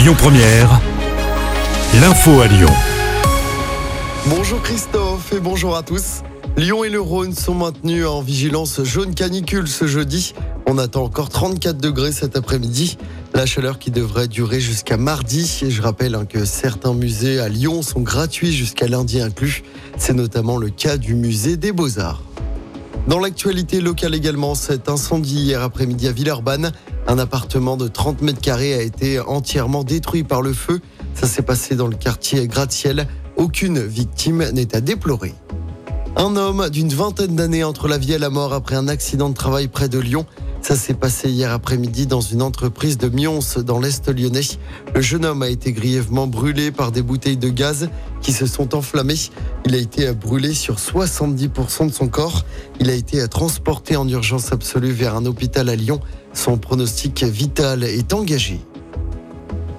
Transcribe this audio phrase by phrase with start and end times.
[0.00, 0.80] Lyon Première,
[2.00, 2.70] l'info à Lyon.
[4.28, 6.22] Bonjour Christophe et bonjour à tous.
[6.56, 10.32] Lyon et le Rhône sont maintenus en vigilance jaune canicule ce jeudi.
[10.66, 12.96] On attend encore 34 degrés cet après-midi.
[13.34, 15.60] La chaleur qui devrait durer jusqu'à mardi.
[15.66, 19.64] Et je rappelle hein, que certains musées à Lyon sont gratuits jusqu'à lundi inclus.
[19.98, 22.22] C'est notamment le cas du musée des Beaux-Arts.
[23.06, 26.72] Dans l'actualité locale également, cet incendie hier après-midi à Villeurbanne.
[27.06, 30.80] Un appartement de 30 mètres carrés a été entièrement détruit par le feu.
[31.14, 33.06] Ça s'est passé dans le quartier Gratte-Ciel.
[33.36, 35.34] Aucune victime n'est à déplorer.
[36.16, 39.34] Un homme d'une vingtaine d'années entre la vie et la mort après un accident de
[39.34, 40.26] travail près de Lyon.
[40.62, 44.42] Ça s'est passé hier après-midi dans une entreprise de Mions dans l'Est lyonnais.
[44.94, 47.88] Le jeune homme a été grièvement brûlé par des bouteilles de gaz
[48.20, 49.30] qui se sont enflammées.
[49.64, 52.44] Il a été brûlé sur 70% de son corps.
[52.78, 56.00] Il a été transporté en urgence absolue vers un hôpital à Lyon.
[56.34, 58.60] Son pronostic vital est engagé.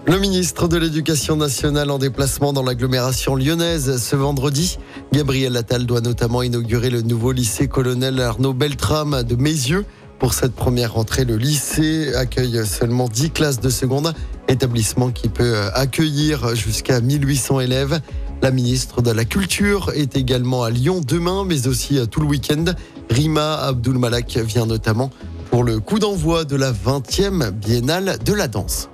[0.07, 4.79] Le ministre de l'Éducation nationale en déplacement dans l'agglomération lyonnaise ce vendredi.
[5.13, 9.85] Gabriel Attal doit notamment inaugurer le nouveau lycée colonel Arnaud Beltrame de Mézieux.
[10.21, 14.13] Pour cette première rentrée, le lycée accueille seulement 10 classes de seconde,
[14.47, 17.99] établissement qui peut accueillir jusqu'à 1800 élèves.
[18.43, 22.65] La ministre de la Culture est également à Lyon demain, mais aussi tout le week-end.
[23.09, 25.09] Rima Abdul Malak vient notamment
[25.49, 28.90] pour le coup d'envoi de la 20e biennale de la danse.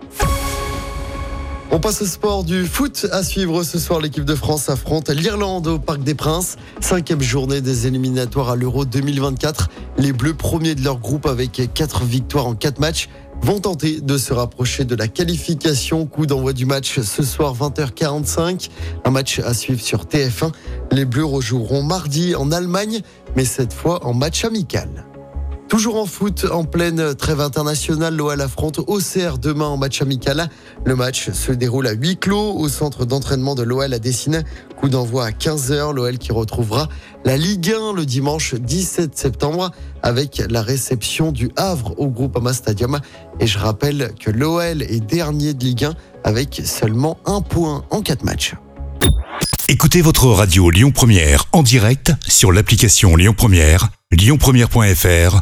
[1.70, 3.08] On passe au sport du foot.
[3.12, 6.56] À suivre ce soir, l'équipe de France affronte l'Irlande au Parc des Princes.
[6.80, 9.70] Cinquième journée des éliminatoires à l'Euro 2024.
[9.98, 13.10] Les Bleus premiers de leur groupe avec quatre victoires en quatre matchs
[13.42, 16.06] vont tenter de se rapprocher de la qualification.
[16.06, 18.70] Coup d'envoi du match ce soir 20h45.
[19.04, 20.54] Un match à suivre sur TF1.
[20.92, 23.02] Les Bleus rejoueront mardi en Allemagne,
[23.36, 25.06] mais cette fois en match amical.
[25.70, 30.50] Toujours en foot, en pleine trêve internationale, l'OL affronte Auxerre demain en match amical.
[30.86, 34.46] Le match se déroule à huis clos au centre d'entraînement de l'OL à Dessine.
[34.80, 36.88] Coup d'envoi à 15h, l'OL qui retrouvera
[37.26, 39.72] la Ligue 1 le dimanche 17 septembre
[40.04, 43.00] avec la réception du Havre au Groupama Stadium.
[43.42, 45.94] Et je rappelle que l'OL est dernier de Ligue 1
[46.24, 48.56] avec seulement un point en quatre matchs.
[49.68, 55.42] Écoutez votre radio Lyon Première en direct sur l'application Lyon Première, lyonpremière.fr